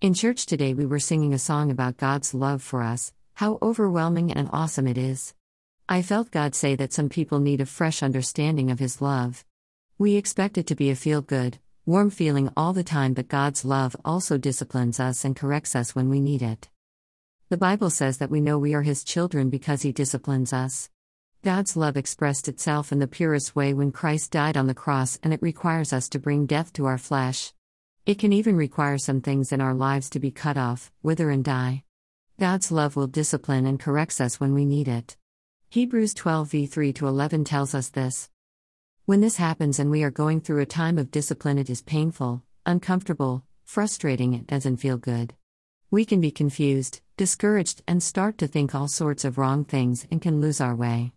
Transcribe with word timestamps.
In 0.00 0.14
church 0.14 0.46
today, 0.46 0.74
we 0.74 0.86
were 0.86 1.00
singing 1.00 1.34
a 1.34 1.40
song 1.40 1.72
about 1.72 1.96
God's 1.96 2.32
love 2.32 2.62
for 2.62 2.82
us, 2.82 3.12
how 3.34 3.58
overwhelming 3.60 4.32
and 4.32 4.48
awesome 4.52 4.86
it 4.86 4.96
is. 4.96 5.34
I 5.88 6.02
felt 6.02 6.30
God 6.30 6.54
say 6.54 6.76
that 6.76 6.92
some 6.92 7.08
people 7.08 7.40
need 7.40 7.60
a 7.60 7.66
fresh 7.66 8.00
understanding 8.00 8.70
of 8.70 8.78
His 8.78 9.02
love. 9.02 9.44
We 9.98 10.14
expect 10.14 10.56
it 10.56 10.68
to 10.68 10.76
be 10.76 10.90
a 10.90 10.94
feel 10.94 11.20
good, 11.20 11.58
warm 11.84 12.10
feeling 12.10 12.48
all 12.56 12.72
the 12.72 12.84
time, 12.84 13.12
but 13.12 13.26
God's 13.26 13.64
love 13.64 13.96
also 14.04 14.38
disciplines 14.38 15.00
us 15.00 15.24
and 15.24 15.34
corrects 15.34 15.74
us 15.74 15.96
when 15.96 16.08
we 16.08 16.20
need 16.20 16.42
it. 16.42 16.68
The 17.48 17.56
Bible 17.56 17.90
says 17.90 18.18
that 18.18 18.30
we 18.30 18.40
know 18.40 18.56
we 18.56 18.74
are 18.74 18.82
His 18.82 19.02
children 19.02 19.50
because 19.50 19.82
He 19.82 19.90
disciplines 19.90 20.52
us. 20.52 20.90
God's 21.42 21.76
love 21.76 21.96
expressed 21.96 22.46
itself 22.46 22.92
in 22.92 23.00
the 23.00 23.08
purest 23.08 23.56
way 23.56 23.74
when 23.74 23.90
Christ 23.90 24.30
died 24.30 24.56
on 24.56 24.68
the 24.68 24.74
cross, 24.74 25.18
and 25.24 25.34
it 25.34 25.42
requires 25.42 25.92
us 25.92 26.08
to 26.10 26.20
bring 26.20 26.46
death 26.46 26.72
to 26.74 26.86
our 26.86 26.98
flesh. 26.98 27.52
It 28.08 28.18
can 28.18 28.32
even 28.32 28.56
require 28.56 28.96
some 28.96 29.20
things 29.20 29.52
in 29.52 29.60
our 29.60 29.74
lives 29.74 30.08
to 30.10 30.18
be 30.18 30.30
cut 30.30 30.56
off, 30.56 30.90
wither, 31.02 31.28
and 31.28 31.44
die. 31.44 31.82
God's 32.40 32.72
love 32.72 32.96
will 32.96 33.06
discipline 33.06 33.66
and 33.66 33.78
corrects 33.78 34.18
us 34.18 34.40
when 34.40 34.54
we 34.54 34.64
need 34.64 34.88
it. 34.88 35.18
Hebrews 35.68 36.14
12 36.14 36.50
v 36.50 36.66
3 36.66 36.94
11 37.02 37.44
tells 37.44 37.74
us 37.74 37.90
this. 37.90 38.30
When 39.04 39.20
this 39.20 39.36
happens 39.36 39.78
and 39.78 39.90
we 39.90 40.04
are 40.04 40.10
going 40.10 40.40
through 40.40 40.62
a 40.62 40.64
time 40.64 40.96
of 40.96 41.10
discipline, 41.10 41.58
it 41.58 41.68
is 41.68 41.82
painful, 41.82 42.42
uncomfortable, 42.64 43.44
frustrating, 43.66 44.32
it 44.32 44.46
doesn't 44.46 44.78
feel 44.78 44.96
good. 44.96 45.34
We 45.90 46.06
can 46.06 46.22
be 46.22 46.30
confused, 46.30 47.02
discouraged, 47.18 47.82
and 47.86 48.02
start 48.02 48.38
to 48.38 48.46
think 48.46 48.74
all 48.74 48.88
sorts 48.88 49.26
of 49.26 49.36
wrong 49.36 49.66
things 49.66 50.06
and 50.10 50.22
can 50.22 50.40
lose 50.40 50.62
our 50.62 50.74
way. 50.74 51.12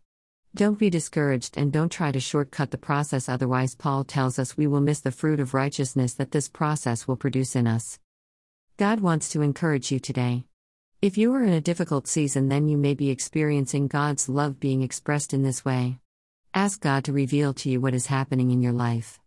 Don't 0.54 0.78
be 0.78 0.90
discouraged 0.90 1.58
and 1.58 1.72
don't 1.72 1.90
try 1.92 2.12
to 2.12 2.20
shortcut 2.20 2.72
the 2.72 2.78
process, 2.78 3.30
otherwise, 3.30 3.74
Paul 3.74 4.04
tells 4.04 4.38
us 4.38 4.58
we 4.58 4.68
will 4.68 4.82
miss 4.82 5.00
the 5.00 5.10
fruit 5.10 5.40
of 5.40 5.54
righteousness 5.54 6.14
that 6.16 6.32
this 6.32 6.50
process 6.50 7.08
will 7.08 7.16
produce 7.16 7.56
in 7.56 7.68
us. 7.68 8.00
God 8.76 9.00
wants 9.00 9.30
to 9.30 9.42
encourage 9.42 9.94
you 9.94 10.00
today. 10.00 10.44
If 11.02 11.18
you 11.18 11.34
are 11.36 11.44
in 11.44 11.54
a 11.54 11.62
difficult 11.62 12.06
season, 12.06 12.50
then 12.50 12.68
you 12.68 12.78
may 12.78 12.96
be 12.96 13.10
experiencing 13.10 13.88
God's 13.88 14.28
love 14.28 14.60
being 14.60 14.82
expressed 14.82 15.34
in 15.34 15.42
this 15.42 15.64
way. 15.64 16.00
Ask 16.54 16.82
God 16.82 17.06
to 17.06 17.14
reveal 17.14 17.54
to 17.54 17.70
you 17.70 17.80
what 17.80 17.94
is 17.94 18.08
happening 18.08 18.52
in 18.52 18.62
your 18.62 18.74
life. 18.74 19.22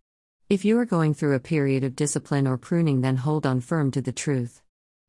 If 0.50 0.62
you 0.66 0.78
are 0.78 0.84
going 0.84 1.14
through 1.14 1.36
a 1.36 1.40
period 1.40 1.84
of 1.84 1.96
discipline 1.96 2.46
or 2.46 2.58
pruning, 2.58 3.00
then 3.00 3.16
hold 3.16 3.46
on 3.46 3.62
firm 3.62 3.90
to 3.92 4.02
the 4.02 4.12
truth. 4.12 4.60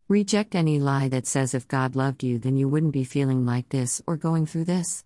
Reject 0.07 0.55
any 0.55 0.79
lie 0.79 1.09
that 1.09 1.27
says 1.27 1.53
if 1.53 1.67
God 1.67 1.97
loved 1.97 2.23
you, 2.23 2.39
then 2.39 2.55
you 2.55 2.69
wouldn't 2.69 2.93
be 2.93 3.03
feeling 3.03 3.45
like 3.45 3.67
this 3.67 4.01
or 4.07 4.15
going 4.15 4.45
through 4.45 4.65
this. 4.65 5.03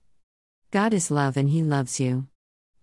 God 0.72 0.94
is 0.94 1.10
love 1.10 1.36
and 1.36 1.50
He 1.50 1.64
loves 1.64 2.00
you. 2.00 2.28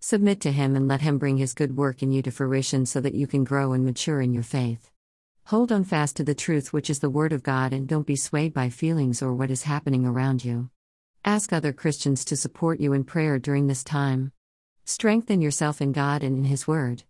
Submit 0.00 0.40
to 0.40 0.50
Him 0.50 0.74
and 0.74 0.88
let 0.88 1.02
Him 1.02 1.18
bring 1.18 1.36
His 1.36 1.54
good 1.54 1.76
work 1.76 2.02
in 2.02 2.10
you 2.10 2.20
to 2.22 2.32
fruition 2.32 2.84
so 2.84 3.00
that 3.00 3.14
you 3.14 3.28
can 3.28 3.44
grow 3.44 3.74
and 3.74 3.84
mature 3.84 4.20
in 4.20 4.34
your 4.34 4.42
faith. 4.42 4.90
Hold 5.44 5.70
on 5.70 5.84
fast 5.84 6.16
to 6.16 6.24
the 6.24 6.34
truth, 6.34 6.72
which 6.72 6.90
is 6.90 6.98
the 6.98 7.08
Word 7.08 7.32
of 7.32 7.44
God, 7.44 7.72
and 7.72 7.86
don't 7.86 8.04
be 8.04 8.16
swayed 8.16 8.52
by 8.52 8.70
feelings 8.70 9.22
or 9.22 9.32
what 9.32 9.52
is 9.52 9.62
happening 9.62 10.04
around 10.04 10.44
you. 10.44 10.68
Ask 11.24 11.52
other 11.52 11.72
Christians 11.72 12.24
to 12.24 12.36
support 12.36 12.80
you 12.80 12.92
in 12.92 13.04
prayer 13.04 13.38
during 13.38 13.68
this 13.68 13.84
time. 13.84 14.32
Strengthen 14.84 15.40
yourself 15.40 15.80
in 15.80 15.92
God 15.92 16.24
and 16.24 16.38
in 16.38 16.44
His 16.44 16.66
Word. 16.66 17.04